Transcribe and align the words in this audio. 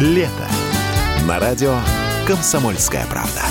Лето. 0.00 0.48
На 1.28 1.38
радио 1.38 1.78
«Комсомольская 2.26 3.04
правда». 3.04 3.42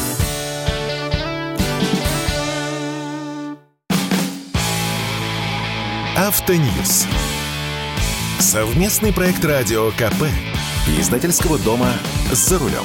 Автоньюз. 6.18 7.06
Совместный 8.40 9.14
проект 9.14 9.46
радио 9.46 9.92
КП. 9.92 10.24
Издательского 11.00 11.60
дома 11.60 11.94
«За 12.32 12.58
рулем». 12.58 12.84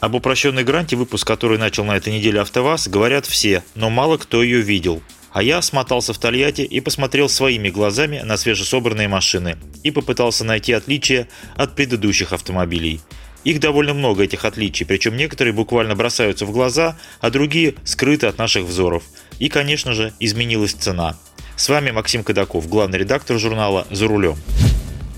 Об 0.00 0.14
упрощенной 0.14 0.62
гранте, 0.62 0.96
выпуск 0.96 1.26
который 1.26 1.56
начал 1.56 1.86
на 1.86 1.96
этой 1.96 2.12
неделе 2.12 2.42
АвтоВАЗ, 2.42 2.88
говорят 2.88 3.24
все, 3.24 3.64
но 3.74 3.88
мало 3.88 4.18
кто 4.18 4.42
ее 4.42 4.60
видел. 4.60 5.00
А 5.36 5.42
я 5.42 5.60
смотался 5.60 6.14
в 6.14 6.18
Тольятти 6.18 6.62
и 6.62 6.80
посмотрел 6.80 7.28
своими 7.28 7.68
глазами 7.68 8.22
на 8.24 8.38
свежесобранные 8.38 9.06
машины 9.06 9.58
и 9.82 9.90
попытался 9.90 10.44
найти 10.44 10.72
отличия 10.72 11.28
от 11.56 11.74
предыдущих 11.74 12.32
автомобилей. 12.32 13.02
Их 13.44 13.60
довольно 13.60 13.92
много, 13.92 14.22
этих 14.22 14.46
отличий, 14.46 14.86
причем 14.86 15.14
некоторые 15.14 15.52
буквально 15.52 15.94
бросаются 15.94 16.46
в 16.46 16.52
глаза, 16.52 16.96
а 17.20 17.28
другие 17.28 17.74
скрыты 17.84 18.28
от 18.28 18.38
наших 18.38 18.64
взоров. 18.64 19.02
И, 19.38 19.50
конечно 19.50 19.92
же, 19.92 20.14
изменилась 20.20 20.72
цена– 20.72 21.18
с 21.56 21.70
вами 21.70 21.90
Максим 21.90 22.22
Кадаков, 22.22 22.68
главный 22.68 22.98
редактор 22.98 23.38
журнала 23.38 23.86
«За 23.90 24.06
рулем». 24.06 24.36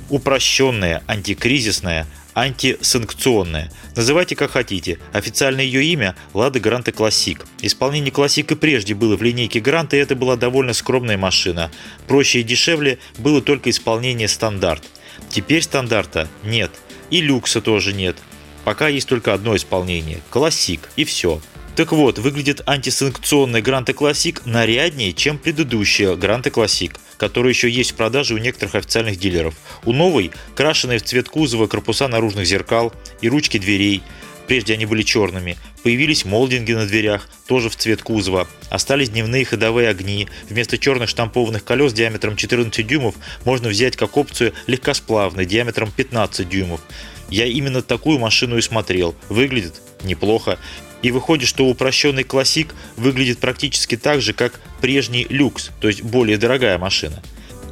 Упрощенная, 0.09 1.03
антикризисная, 1.09 2.07
антисанкционная. 2.41 3.70
Называйте 3.97 4.37
как 4.37 4.52
хотите. 4.52 4.98
Официальное 5.12 5.65
ее 5.65 5.84
имя– 5.84 6.15
Лада 6.34 6.61
Гранта 6.61 6.92
Классик. 6.92 7.47
Исполнение 7.62 8.12
Классика 8.12 8.55
прежде 8.55 8.95
было 8.95 9.16
в 9.16 9.23
линейке 9.23 9.61
Гранта, 9.61 9.97
и 9.97 10.00
это 10.00 10.14
была 10.14 10.36
довольно 10.36 10.72
скромная 10.72 11.19
машина. 11.19 11.70
Проще 12.06 12.41
и 12.41 12.45
дешевле 12.45 12.98
было 13.19 13.42
только 13.42 13.70
исполнение 13.70 14.28
стандарт. 14.28 14.84
Теперь 15.28 15.62
стандарта 15.62 16.28
нет. 16.45 16.70
И 17.11 17.20
люкса 17.20 17.61
тоже 17.61 17.92
нет. 17.92 18.17
Пока 18.64 18.89
есть 18.89 19.08
только 19.08 19.34
одно 19.34 19.56
исполнение – 19.56 20.20
Classic, 20.25 20.91
и 20.97 21.05
все. 21.05 21.41
Так 21.75 21.92
вот, 21.92 22.19
выглядит 22.19 22.61
антисанкционный 22.67 23.62
Гранта 23.62 23.95
Classic 23.95 24.45
наряднее, 24.45 25.12
чем 25.12 25.39
предыдущая 25.39 26.17
Гранта 26.17 26.50
Classic, 26.51 26.98
которая 27.19 27.52
еще 27.52 27.69
есть 27.69 27.92
в 27.92 27.94
продаже 27.97 28.34
у 28.34 28.38
некоторых 28.38 28.77
официальных 28.77 29.19
дилеров. 29.19 29.55
У 29.84 29.92
новой 29.92 30.30
крашеные 30.55 30.98
в 30.98 31.02
цвет 31.02 31.28
кузова 31.28 31.66
корпуса 31.66 32.08
наружных 32.08 32.47
зеркал 32.47 32.94
и 33.20 33.28
ручки 33.28 33.58
дверей. 33.58 34.02
Прежде 34.47 34.72
они 34.72 34.86
были 34.86 35.02
черными. 35.02 35.58
Появились 35.83 36.24
молдинги 36.24 36.72
на 36.72 36.86
дверях, 36.86 37.28
тоже 37.46 37.69
в 37.69 37.77
цвет 37.77 38.00
кузова. 38.00 38.48
Остались 38.70 39.11
дневные 39.11 39.44
ходовые 39.44 39.91
огни. 39.91 40.27
Вместо 40.48 40.78
черных 40.78 41.11
штампованных 41.11 41.64
колес 41.64 41.92
диаметром 41.92 42.34
14 42.34 42.86
дюймов 42.86 43.14
можно 43.44 43.69
взять 43.69 43.96
как 43.96 44.16
опцию 44.16 44.55
легкосплавный 44.66 45.44
диаметром 45.44 45.92
15 45.94 46.48
дюймов. 46.48 46.80
Я 47.28 47.44
именно 47.44 47.83
такую 47.83 48.19
машину 48.19 48.56
и 48.56 48.62
смотрел. 48.62 49.14
Выглядит 49.28 49.83
неплохо. 50.02 50.58
И 51.03 51.11
выходит, 51.11 51.49
что 51.49 51.67
упрощенный 51.67 52.25
классик 52.25 52.75
выглядит 52.97 53.39
практически 53.39 53.97
так 53.97 54.21
же, 54.21 54.33
как 54.33 54.61
прежний 54.81 55.27
люкс, 55.29 55.71
то 55.81 55.89
есть 55.89 56.03
более 56.03 56.39
дорогая 56.39 56.79
машина. 56.79 57.23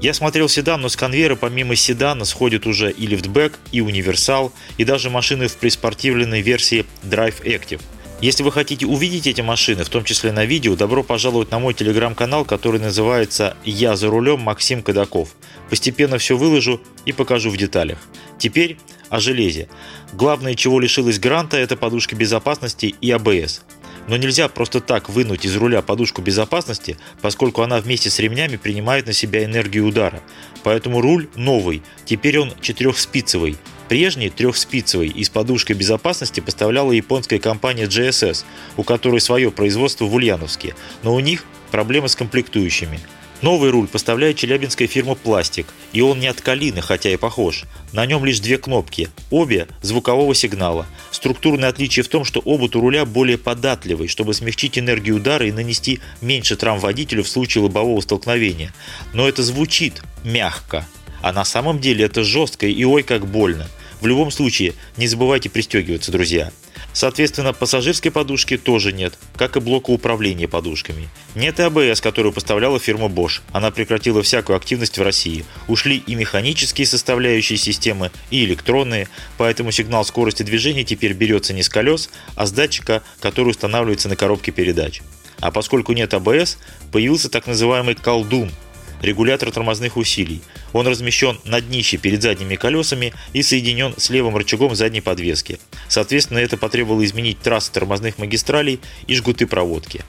Я 0.00 0.12
смотрел 0.12 0.48
седан, 0.48 0.82
но 0.82 0.88
с 0.88 0.96
конвейера 0.96 1.36
помимо 1.36 1.74
седана 1.74 2.24
сходит 2.24 2.66
уже 2.66 2.90
и 2.90 3.06
лифтбэк, 3.06 3.58
и 3.72 3.80
универсал, 3.80 4.52
и 4.76 4.84
даже 4.84 5.08
машины 5.08 5.48
в 5.48 5.56
приспортивленной 5.56 6.42
версии 6.42 6.84
Drive 7.02 7.42
Active. 7.42 7.80
Если 8.20 8.42
вы 8.42 8.50
хотите 8.50 8.86
увидеть 8.86 9.26
эти 9.26 9.42
машины, 9.42 9.84
в 9.84 9.90
том 9.90 10.02
числе 10.02 10.32
на 10.32 10.46
видео, 10.46 10.74
добро 10.74 11.02
пожаловать 11.02 11.50
на 11.50 11.58
мой 11.58 11.74
телеграм-канал, 11.74 12.46
который 12.46 12.80
называется 12.80 13.56
«Я 13.64 13.94
за 13.94 14.08
рулем 14.08 14.40
Максим 14.40 14.82
Кадаков». 14.82 15.30
Постепенно 15.68 16.16
все 16.16 16.36
выложу 16.36 16.80
и 17.04 17.12
покажу 17.12 17.50
в 17.50 17.58
деталях. 17.58 17.98
Теперь 18.38 18.78
о 19.08 19.20
железе. 19.20 19.68
Главное, 20.12 20.54
чего 20.54 20.80
лишилась 20.80 21.18
гранта, 21.18 21.56
это 21.56 21.76
подушки 21.76 22.14
безопасности 22.14 22.94
и 23.00 23.10
АБС. 23.10 23.62
Но 24.08 24.16
нельзя 24.16 24.48
просто 24.48 24.80
так 24.80 25.08
вынуть 25.08 25.44
из 25.44 25.56
руля 25.56 25.82
подушку 25.82 26.22
безопасности, 26.22 26.96
поскольку 27.22 27.62
она 27.62 27.80
вместе 27.80 28.08
с 28.08 28.18
ремнями 28.18 28.56
принимает 28.56 29.06
на 29.06 29.12
себя 29.12 29.44
энергию 29.44 29.86
удара. 29.86 30.22
Поэтому 30.62 31.00
руль 31.00 31.28
новый, 31.34 31.82
теперь 32.04 32.38
он 32.38 32.52
четырехспицевый. 32.60 33.56
Прежний 33.88 34.30
трехспицевый 34.30 35.08
и 35.08 35.22
с 35.22 35.30
подушкой 35.30 35.76
безопасности 35.76 36.40
поставляла 36.40 36.92
японская 36.92 37.38
компания 37.38 37.84
GSS, 37.84 38.44
у 38.76 38.82
которой 38.82 39.20
свое 39.20 39.52
производство 39.52 40.06
в 40.06 40.14
Ульяновске, 40.14 40.74
но 41.02 41.14
у 41.14 41.20
них 41.20 41.44
проблемы 41.76 42.08
с 42.08 42.16
комплектующими– 42.16 43.00
Новый 43.42 43.70
руль 43.70 43.86
поставляет 43.86 44.38
челябинская 44.38 44.88
фирма 44.88 45.14
«Пластик», 45.14 45.66
и 45.92 46.00
он 46.00 46.18
не 46.18 46.26
от 46.26 46.40
«Калины», 46.40 46.80
хотя 46.80 47.10
и 47.10 47.16
похож. 47.16 47.64
На 47.92 48.06
нем 48.06 48.24
лишь 48.24 48.40
две 48.40 48.56
кнопки, 48.56 49.10
обе 49.30 49.68
звукового 49.82 50.34
сигнала. 50.34 50.86
Структурное 51.10 51.68
отличие 51.68 52.02
в 52.02 52.08
том, 52.08 52.24
что 52.24 52.40
обод 52.44 52.76
у 52.76 52.80
руля 52.80 53.04
более 53.04 53.36
податливый, 53.36 54.08
чтобы 54.08 54.32
смягчить 54.32 54.78
энергию 54.78 55.16
удара 55.16 55.46
и 55.46 55.52
нанести 55.52 56.00
меньше 56.22 56.56
травм 56.56 56.80
водителю 56.80 57.24
в 57.24 57.28
случае 57.28 57.64
лобового 57.64 58.00
столкновения. 58.00 58.72
Но 59.12 59.28
это 59.28 59.42
звучит 59.42 60.02
мягко, 60.24 60.86
а 61.20 61.32
на 61.32 61.44
самом 61.44 61.78
деле 61.78 62.06
это 62.06 62.24
жестко 62.24 62.66
и 62.66 62.84
ой 62.84 63.02
как 63.02 63.26
больно. 63.26 63.66
В 64.00 64.06
любом 64.06 64.30
случае, 64.30 64.72
не 64.96 65.08
забывайте 65.08 65.50
пристегиваться, 65.50 66.10
друзья. 66.10 66.52
Соответственно, 66.96 67.52
пассажирской 67.52 68.10
подушки 68.10 68.56
тоже 68.56 68.90
нет, 68.90 69.18
как 69.36 69.58
и 69.58 69.60
блока 69.60 69.90
управления 69.90 70.48
подушками. 70.48 71.10
Нет 71.34 71.60
и 71.60 71.62
АБС, 71.62 72.00
которую 72.00 72.32
поставляла 72.32 72.78
фирма 72.78 73.08
Bosch. 73.08 73.42
Она 73.52 73.70
прекратила 73.70 74.22
всякую 74.22 74.56
активность 74.56 74.96
в 74.96 75.02
России. 75.02 75.44
Ушли 75.68 75.98
и 75.98 76.14
механические 76.14 76.86
составляющие 76.86 77.58
системы, 77.58 78.12
и 78.30 78.46
электронные, 78.46 79.08
поэтому 79.36 79.72
сигнал 79.72 80.06
скорости 80.06 80.42
движения 80.42 80.84
теперь 80.84 81.12
берется 81.12 81.52
не 81.52 81.62
с 81.62 81.68
колес, 81.68 82.08
а 82.34 82.46
с 82.46 82.52
датчика, 82.52 83.02
который 83.20 83.50
устанавливается 83.50 84.08
на 84.08 84.16
коробке 84.16 84.50
передач. 84.50 85.02
А 85.40 85.50
поскольку 85.50 85.92
нет 85.92 86.14
АБС, 86.14 86.56
появился 86.92 87.28
так 87.28 87.46
называемый 87.46 87.94
колдун– 87.94 88.50
регулятор 89.06 89.50
тормозных 89.50 89.96
усилий. 89.96 90.42
Он 90.72 90.86
размещен 90.86 91.38
на 91.44 91.60
днище 91.60 91.96
перед 91.96 92.22
задними 92.22 92.56
колесами 92.56 93.14
и 93.32 93.42
соединен 93.42 93.94
с 93.96 94.10
левым 94.10 94.36
рычагом 94.36 94.74
задней 94.74 95.00
подвески. 95.00 95.58
Соответственно, 95.88 96.38
это 96.38 96.56
потребовало 96.56 97.04
изменить 97.04 97.40
трассы 97.40 97.72
тормозных 97.72 98.18
магистралей 98.18 98.80
и 99.06 99.14
жгуты 99.14 99.46
проводки. 99.46 100.04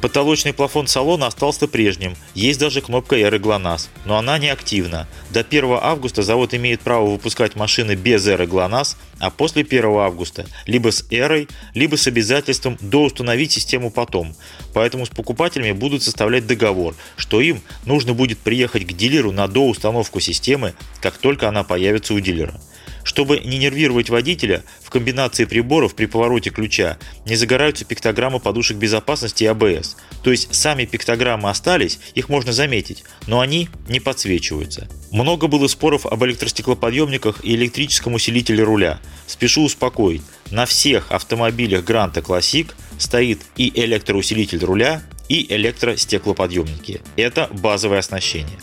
Потолочный 0.00 0.54
плафон 0.54 0.86
салона 0.86 1.26
остался 1.26 1.68
прежним, 1.68 2.16
есть 2.34 2.58
даже 2.58 2.80
кнопка 2.80 3.16
эры 3.16 3.38
ГЛОНАСС, 3.38 3.90
но 4.06 4.16
она 4.16 4.38
не 4.38 4.48
активна. 4.48 5.06
До 5.30 5.40
1 5.40 5.78
августа 5.80 6.22
завод 6.22 6.54
имеет 6.54 6.80
право 6.80 7.10
выпускать 7.10 7.54
машины 7.54 7.96
без 7.96 8.26
эры 8.26 8.46
ГЛОНАСС, 8.46 8.96
а 9.18 9.28
после 9.28 9.62
1 9.62 9.84
августа 9.84 10.46
либо 10.64 10.90
с 10.90 11.04
эрой, 11.10 11.48
либо 11.74 11.96
с 11.96 12.06
обязательством 12.06 12.78
доустановить 12.80 13.52
систему 13.52 13.90
потом. 13.90 14.34
Поэтому 14.72 15.04
с 15.04 15.10
покупателями 15.10 15.72
будут 15.72 16.02
составлять 16.02 16.46
договор, 16.46 16.94
что 17.16 17.42
им 17.42 17.60
нужно 17.84 18.14
будет 18.14 18.38
приехать 18.38 18.86
к 18.86 18.92
дилеру 18.92 19.32
на 19.32 19.48
доустановку 19.48 20.18
системы, 20.18 20.72
как 21.02 21.18
только 21.18 21.46
она 21.46 21.62
появится 21.62 22.14
у 22.14 22.20
дилера. 22.20 22.58
Чтобы 23.04 23.40
не 23.40 23.58
нервировать 23.58 24.10
водителя, 24.10 24.64
в 24.82 24.90
комбинации 24.90 25.44
приборов 25.44 25.94
при 25.94 26.06
повороте 26.06 26.50
ключа 26.50 26.98
не 27.26 27.36
загораются 27.36 27.84
пиктограммы 27.84 28.40
подушек 28.40 28.76
безопасности 28.76 29.44
и 29.44 29.46
АБС. 29.46 29.96
То 30.22 30.30
есть 30.30 30.54
сами 30.54 30.84
пиктограммы 30.84 31.50
остались, 31.50 31.98
их 32.14 32.28
можно 32.28 32.52
заметить, 32.52 33.04
но 33.26 33.40
они 33.40 33.68
не 33.88 34.00
подсвечиваются. 34.00 34.88
Много 35.10 35.46
было 35.46 35.66
споров 35.66 36.06
об 36.06 36.24
электростеклоподъемниках 36.24 37.44
и 37.44 37.54
электрическом 37.54 38.14
усилителе 38.14 38.62
руля. 38.62 39.00
Спешу 39.26 39.62
успокоить, 39.62 40.22
на 40.50 40.66
всех 40.66 41.10
автомобилях 41.10 41.84
Гранта 41.84 42.20
Classic 42.20 42.70
стоит 42.98 43.40
и 43.56 43.72
электроусилитель 43.74 44.64
руля, 44.64 45.02
и 45.28 45.46
электростеклоподъемники. 45.54 47.00
Это 47.16 47.48
базовое 47.52 48.00
оснащение. 48.00 48.58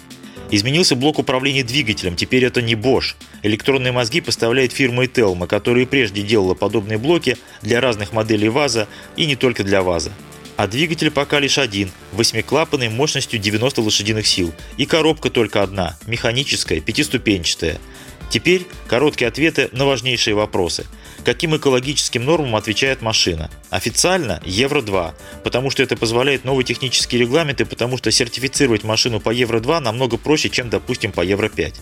Изменился 0.50 0.96
блок 0.96 1.20
управления 1.20 1.64
двигателем, 1.64 2.16
теперь 2.16 2.46
это 2.46 2.62
не 2.62 2.76
Bosch. 2.76 3.16
Электронные 3.44 3.92
мозги 3.92 4.22
поставляет 4.22 4.72
фирма 4.72 5.04
Telma, 5.06 5.46
которая 5.46 5.86
прежде 5.86 6.22
делала 6.22 6.54
подобные 6.54 6.98
блоки 6.98 7.38
для 7.62 7.82
разных 7.82 8.14
моделей 8.14 8.48
ВАЗа 8.50 8.88
и 9.18 9.26
не 9.26 9.36
только 9.36 9.64
для 9.64 9.82
ВАЗа. 9.82 10.12
А 10.56 10.68
двигатель 10.68 11.12
пока 11.12 11.40
лишь 11.40 11.58
один, 11.58 11.92
восьмиклапанный 12.14 12.90
мощностью 12.90 13.40
90 13.40 13.82
лошадиных 13.82 14.26
сил. 14.26 14.54
И 14.78 14.86
коробка 14.86 15.30
только 15.30 15.62
одна, 15.62 15.98
механическая, 16.08 16.80
пятиступенчатая. 16.80 17.78
Теперь 18.30 18.66
короткие 18.88 19.28
ответы 19.28 19.70
на 19.74 19.86
важнейшие 19.86 20.34
вопросы– 20.34 20.86
каким 21.28 21.58
экологическим 21.58 22.24
нормам 22.24 22.56
отвечает 22.56 23.02
машина. 23.02 23.52
Официально 23.70 24.42
Евро-2, 24.46 25.14
потому 25.44 25.70
что 25.70 25.84
это 25.84 25.98
позволяет 25.98 26.46
новые 26.46 26.64
технические 26.64 27.20
регламенты, 27.20 27.66
потому 27.66 27.98
что 27.98 28.10
сертифицировать 28.12 28.86
машину 28.86 29.20
по 29.20 29.30
Евро-2 29.32 29.82
намного 29.82 30.16
проще, 30.16 30.50
чем, 30.50 30.70
допустим, 30.70 31.12
по 31.12 31.20
Евро-5. 31.20 31.74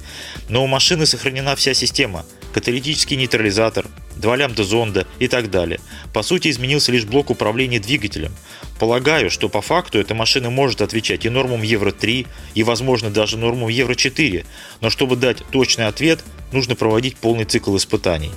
Но 0.49 0.63
у 0.63 0.67
машины 0.67 1.05
сохранена 1.05 1.55
вся 1.55 1.75
система– 1.75 2.25
каталитический 2.53 3.17
нейтрализатор, 3.17 3.85
два 4.15 4.35
лямбда 4.35 4.63
зонда 4.63 5.05
и 5.19 5.27
так 5.27 5.51
далее. 5.51 5.79
По 6.11 6.23
сути, 6.23 6.49
изменился 6.49 6.91
лишь 6.91 7.05
блок 7.05 7.29
управления 7.29 7.79
двигателем. 7.79 8.33
Полагаю, 8.79 9.29
что 9.29 9.47
по 9.47 9.61
факту 9.61 9.99
эта 9.99 10.15
машина 10.15 10.49
может 10.49 10.81
отвечать 10.81 11.23
и 11.23 11.29
нормам 11.29 11.61
Евро-3, 11.61 12.25
и, 12.55 12.63
возможно, 12.63 13.11
даже 13.11 13.37
нормам 13.37 13.69
Евро-4, 13.69 14.43
но 14.81 14.89
чтобы 14.89 15.15
дать 15.17 15.43
точный 15.51 15.85
ответ, 15.85 16.23
нужно 16.51 16.75
проводить 16.75 17.17
полный 17.17 17.45
цикл 17.45 17.77
испытаний. 17.77 18.31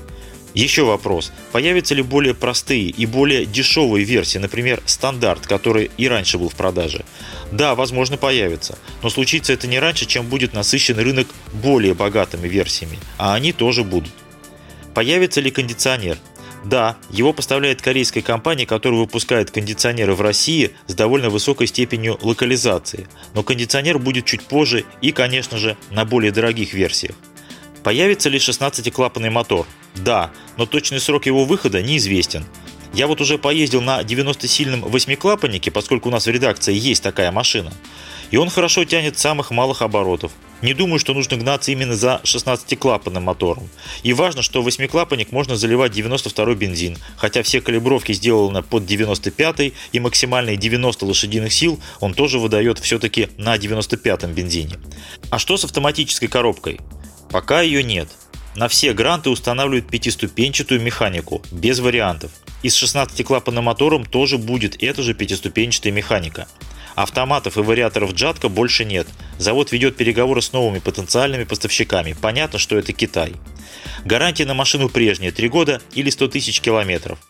Еще 0.55 0.83
вопрос. 0.85 1.33
Появятся 1.53 1.95
ли 1.95 2.03
более 2.03 2.35
простые 2.35 2.89
и 2.89 3.07
более 3.07 3.45
дешевые 3.45 4.05
версии, 4.05 4.39
например, 4.39 4.83
стандарт, 4.87 5.47
который 5.47 5.91
и 5.97 6.09
раньше 6.09 6.39
был 6.39 6.49
в 6.49 6.55
продаже? 6.55 7.05
Да, 7.53 7.75
возможно, 7.75 8.17
появится, 8.17 8.79
но 9.03 9.11
случится 9.11 9.53
это 9.53 9.67
не 9.67 9.79
раньше, 9.79 10.07
чем 10.07 10.27
будет 10.27 10.55
насыщен 10.55 10.99
рынок 10.99 11.29
более 11.53 11.95
богатыми 11.95 12.49
версиями, 12.49 12.99
а 13.19 13.35
они 13.35 13.53
тоже 13.53 13.85
будут. 13.85 14.13
Появится 14.95 15.41
ли 15.41 15.51
кондиционер? 15.51 16.19
Да, 16.65 16.97
его 17.11 17.33
поставляет 17.33 17.81
корейская 17.81 18.21
компания, 18.21 18.67
которая 18.67 19.01
выпускает 19.01 19.51
кондиционеры 19.51 20.15
в 20.15 20.21
России 20.21 20.73
с 20.87 20.95
довольно 20.95 21.31
высокой 21.31 21.67
степенью 21.67 22.19
локализации, 22.21 23.07
но 23.35 23.43
кондиционер 23.43 23.99
будет 23.99 24.25
чуть 24.25 24.43
позже 24.43 24.85
и, 25.01 25.13
конечно 25.13 25.57
же, 25.57 25.77
на 25.91 26.05
более 26.05 26.33
дорогих 26.33 26.73
версиях. 26.75 27.15
Появится 27.85 28.29
ли 28.29 28.39
16-клапанный 28.39 29.31
мотор? 29.31 29.67
Да, 29.99 30.31
но 30.57 30.67
точный 30.67 31.01
срок 31.01 31.27
его 31.27 31.45
выхода 31.45 31.83
неизвестен. 31.83 32.45
Я 32.95 33.07
вот 33.07 33.21
уже 33.21 33.39
поездил 33.39 33.83
на 33.83 34.01
90-сильном 34.01 34.89
восьмиклапаннике, 34.89 35.71
поскольку 35.71 36.09
у 36.09 36.13
нас 36.13 36.27
в 36.27 36.31
редакции 36.31 36.75
есть 36.75 37.03
такая 37.03 37.31
машина. 37.31 37.73
И 38.31 38.37
он 38.37 38.51
хорошо 38.51 38.85
тянет 38.85 39.19
самых 39.19 39.51
малых 39.51 39.83
оборотов. 39.83 40.33
Не 40.61 40.75
думаю, 40.75 40.99
что 40.99 41.15
нужно 41.15 41.37
гнаться 41.37 41.71
именно 41.71 41.95
за 41.95 42.21
16-клапанным 42.25 43.21
мотором. 43.21 43.69
И 44.03 44.13
важно, 44.13 44.43
что 44.43 44.63
восьмиклапанник 44.63 45.33
можно 45.33 45.57
заливать 45.57 45.93
92 45.93 46.55
бензин, 46.55 46.99
хотя 47.17 47.43
все 47.43 47.61
калибровки 47.61 48.13
сделаны 48.13 48.63
под 48.63 48.85
95 48.85 49.73
и 49.93 50.01
максимальные 50.01 50.57
90 50.57 51.07
лошадиных 51.07 51.53
сил 51.53 51.81
он 52.01 52.15
тоже 52.15 52.39
выдает 52.39 52.79
все-таки 52.79 53.29
на 53.37 53.57
95-м 53.57 54.33
бензине. 54.33 54.77
А 55.31 55.39
что 55.39 55.57
с 55.57 55.65
автоматической 55.65 56.29
коробкой? 56.29 56.81
Пока 57.31 57.61
ее 57.61 57.83
нет. 57.83 58.09
На 58.59 58.67
все 58.67 58.93
гранты 58.93 59.31
устанавливают 59.31 59.89
пятиступенчатую 59.89 60.81
механику, 60.81 61.43
без 61.53 61.79
вариантов. 61.79 62.33
И 62.65 62.69
с 62.69 62.83
16-клапанным 62.83 63.63
мотором 63.63 64.05
тоже 64.05 64.37
будет 64.37 64.83
эта 64.83 65.01
же 65.01 65.15
пятиступенчатая 65.15 65.93
механика. 65.93 66.49
Автоматов 66.97 67.57
и 67.57 67.61
вариаторов 67.61 68.15
Джатка 68.15 68.49
больше 68.49 68.85
нет. 68.85 69.07
Завод 69.39 69.71
ведет 69.71 69.97
переговоры 69.97 70.43
с 70.43 70.53
новыми 70.53 70.81
потенциальными 70.81 71.45
поставщиками. 71.45 72.17
Понятно, 72.21 72.59
что 72.59 72.77
это 72.77 72.93
Китай. 72.93 73.35
Гарантия 74.05 74.45
на 74.45 74.55
машину 74.55 74.89
прежняя– 74.89 75.31
3 75.33 75.49
года 75.49 75.81
или 75.95 76.11
100 76.11 76.27
тысяч 76.27 76.61
километров. 76.61 77.21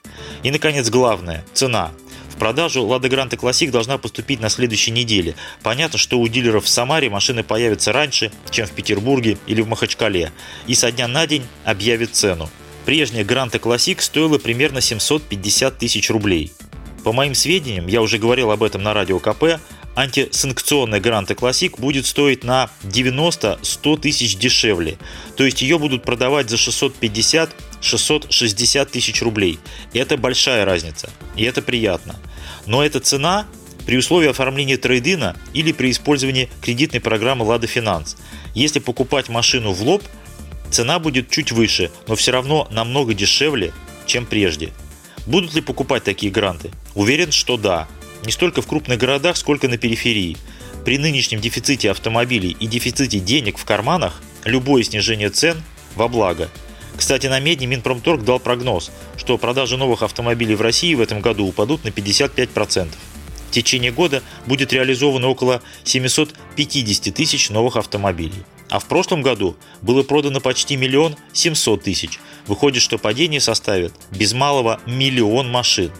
И, 0.43 0.51
наконец, 0.51 0.89
главное– 0.89 1.45
цена– 1.53 1.91
продажу 2.39 2.85
Лада 2.85 3.09
Гранта 3.09 3.37
Классик 3.37 3.71
должна 3.71 3.99
поступить 3.99 4.41
на 4.41 4.49
следующей 4.49 4.93
неделе. 4.93 5.35
Понятно, 5.63 5.99
что 5.99 6.19
у 6.19 6.29
дилеров 6.29 6.65
в 6.65 6.69
Самаре 6.69 7.11
машины 7.11 7.43
появятся 7.43 7.93
раньше, 7.93 8.33
чем 8.51 8.67
в 8.67 8.71
Петербурге 8.71 9.37
или 9.47 9.61
в 9.61 9.69
Махачкале, 9.69 10.33
и 10.67 10.75
со 10.75 10.91
дня 10.91 11.09
на 11.09 11.27
день 11.27 11.45
объявит 11.65 12.15
цену. 12.15 12.49
Прежняя 12.87 13.25
Гранта 13.25 13.59
Классик 13.59 14.01
стоила 14.01 14.39
примерно 14.39 14.81
750 14.81 15.77
тысяч 15.77 16.09
рублей. 16.09 16.53
По 17.05 17.13
моим 17.13 17.35
сведениям, 17.35 17.87
я 17.87 18.03
уже 18.03 18.19
говорил 18.19 18.51
об 18.51 18.63
этом 18.63 18.83
на 18.83 18.95
радио 18.95 19.19
КП, 19.19 19.61
антисанкционная 19.99 21.01
Гранта 21.01 21.35
Классик 21.35 21.81
будет 21.81 22.07
стоить 22.07 22.45
на 22.45 22.71
90-100 22.85 24.01
тысяч 24.01 24.37
дешевле. 24.37 24.97
То 25.37 25.45
есть 25.45 25.61
ее 25.61 25.81
будут 25.81 26.05
продавать 26.05 26.49
за 26.49 26.55
650-660 26.57 28.87
тысяч 28.87 29.21
рублей. 29.23 29.59
Это 29.93 30.17
большая 30.17 30.65
разница. 30.65 31.11
И 31.35 31.43
это 31.43 31.63
приятно. 31.63 32.15
Но 32.65 32.85
эта 32.85 33.01
цена 33.01 33.49
при 33.87 33.97
условии 33.97 34.29
оформления 34.29 34.77
трейдина 34.77 35.35
или 35.53 35.73
при 35.73 35.91
использовании 35.91 36.49
кредитной 36.63 37.01
программы 37.01 37.45
Lada 37.45 37.69
Finance. 37.69 38.17
Если 38.55 38.79
покупать 38.79 39.29
машину 39.29 39.73
в 39.73 39.83
лоб, 39.83 40.05
цена 40.71 41.01
будет 41.01 41.29
чуть 41.29 41.51
выше, 41.51 41.91
но 42.07 42.15
все 42.15 42.31
равно 42.31 42.69
намного 42.71 43.15
дешевле, 43.15 43.73
чем 44.07 44.27
прежде. 44.27 44.73
Будут 45.27 45.55
ли 45.55 45.61
покупать 45.61 46.05
такие 46.05 46.31
гранты? 46.31 46.71
Уверен, 46.95 47.33
что 47.33 47.57
да. 47.57 47.89
Не 48.25 48.33
столько 48.33 48.63
в 48.63 48.67
крупных 48.67 48.99
городах, 48.99 49.37
сколько 49.37 49.69
на 49.69 49.79
периферии. 49.79 50.37
При 50.85 50.99
нынешнем 50.99 51.41
дефиците 51.41 51.91
автомобилей 51.91 52.57
и 52.59 52.67
дефиците 52.67 53.21
денег 53.21 53.59
в 53.59 53.65
карманах 53.65 54.21
любое 54.45 54.83
снижение 54.83 55.31
цен 55.31 55.63
во 55.95 56.09
благо. 56.09 56.49
Кстати, 56.97 57.29
на 57.29 57.39
Медне 57.39 57.67
Минпромторг 57.67 58.25
дал 58.25 58.41
прогноз, 58.41 58.91
что 59.17 59.39
продажи 59.39 59.77
новых 59.77 60.03
автомобилей 60.03 60.57
в 60.57 60.63
России 60.63 60.95
в 60.95 61.01
этом 61.01 61.21
году 61.21 61.47
упадут 61.47 61.85
на 61.85 61.89
55%. 61.89 62.89
В 63.49 63.51
течение 63.51 63.93
года 63.93 64.23
будет 64.47 64.73
реализовано 64.73 65.29
около 65.29 65.63
750 65.85 67.15
тысяч 67.15 67.51
новых 67.51 67.77
автомобилей. 67.77 68.43
А 68.69 68.79
в 68.79 68.87
прошлом 68.87 69.23
году 69.23 69.57
было 69.81 70.03
продано 70.03 70.41
почти 70.41 70.77
миллион 70.77 71.17
700 71.33 71.83
тысяч. 71.83 72.19
Выходит, 72.47 72.83
что 72.83 72.99
падение 72.99 73.41
составит 73.41 73.95
без 74.11 74.35
малого 74.35 74.81
миллион 74.85 75.51
машин. 75.51 75.91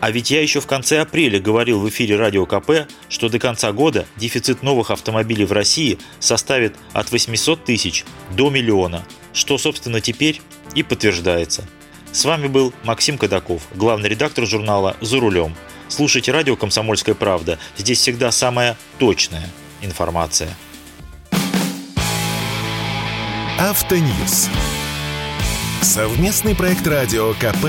А 0.00 0.10
ведь 0.10 0.30
я 0.30 0.42
еще 0.42 0.60
в 0.60 0.66
конце 0.66 1.00
апреля 1.00 1.40
говорил 1.40 1.80
в 1.80 1.88
эфире 1.88 2.16
Радио 2.16 2.44
КП, 2.46 2.88
что 3.08 3.28
до 3.28 3.38
конца 3.38 3.72
года 3.72 4.06
дефицит 4.16 4.62
новых 4.62 4.90
автомобилей 4.90 5.44
в 5.44 5.52
России 5.52 5.98
составит 6.20 6.76
от 6.92 7.10
800 7.10 7.64
тысяч 7.64 8.04
до 8.32 8.50
миллиона, 8.50 9.06
что, 9.32 9.58
собственно, 9.58 10.00
теперь 10.00 10.40
и 10.74 10.82
подтверждается. 10.82 11.66
С 12.12 12.24
вами 12.24 12.46
был 12.46 12.72
Максим 12.84 13.18
Кадаков, 13.18 13.62
главный 13.74 14.08
редактор 14.08 14.46
журнала 14.46 14.96
«За 15.00 15.18
рулем». 15.18 15.54
Слушайте 15.88 16.32
радио 16.32 16.56
«Комсомольская 16.56 17.14
правда». 17.14 17.58
Здесь 17.76 17.98
всегда 18.00 18.30
самая 18.30 18.76
точная 18.98 19.48
информация. 19.82 20.50
Автоньюз. 23.58 24.50
Совместный 25.80 26.54
проект 26.54 26.86
радио 26.86 27.32
КП. 27.34 27.68